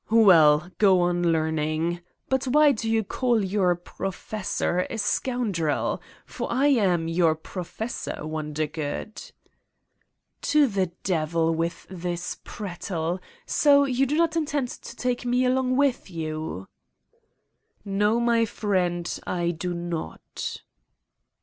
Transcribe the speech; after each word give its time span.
"Well, 0.09 0.71
go 0.79 1.01
on 1.01 1.31
learning. 1.31 2.01
But 2.27 2.45
why 2.47 2.71
do 2.71 2.89
you 2.89 3.03
call 3.03 3.45
your 3.45 3.75
professor 3.75 4.87
a 4.89 4.97
scoundrel: 4.97 6.01
For 6.25 6.51
I 6.51 6.69
am 6.69 7.07
your 7.07 7.35
pro 7.35 7.63
fessor, 7.63 8.25
Wondergood!" 8.25 9.31
"To 10.41 10.65
the 10.65 10.87
devil 11.03 11.53
with 11.53 11.85
this 11.87 12.37
prattle. 12.43 13.19
So... 13.45 13.85
you 13.85 14.07
do 14.07 14.17
not 14.17 14.35
intend 14.35 14.69
to 14.69 14.95
take 14.95 15.23
me 15.23 15.45
along 15.45 15.77
with 15.77 16.09
you?" 16.09 16.67
''No, 17.99 18.19
my 18.19 18.43
friend, 18.45 19.19
I 19.27 19.51
do 19.51 19.71
not. 19.75 20.63